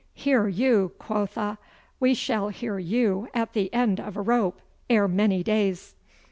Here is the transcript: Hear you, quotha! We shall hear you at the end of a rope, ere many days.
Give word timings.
Hear 0.15 0.47
you, 0.47 0.93
quotha! 0.97 1.59
We 1.99 2.15
shall 2.15 2.49
hear 2.49 2.79
you 2.79 3.27
at 3.35 3.53
the 3.53 3.71
end 3.71 3.99
of 3.99 4.17
a 4.17 4.21
rope, 4.23 4.59
ere 4.89 5.07
many 5.07 5.43
days. 5.43 5.93